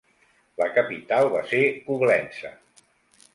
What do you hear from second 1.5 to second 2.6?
ser Coblença.